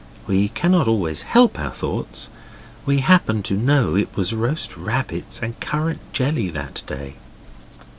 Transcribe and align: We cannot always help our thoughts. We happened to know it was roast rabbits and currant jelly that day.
We 0.25 0.49
cannot 0.49 0.87
always 0.87 1.21
help 1.21 1.59
our 1.59 1.69
thoughts. 1.69 2.27
We 2.87 3.01
happened 3.01 3.45
to 3.45 3.53
know 3.55 3.95
it 3.95 4.09
was 4.15 4.33
roast 4.33 4.75
rabbits 4.75 5.43
and 5.43 5.59
currant 5.59 5.99
jelly 6.11 6.49
that 6.49 6.81
day. 6.87 7.17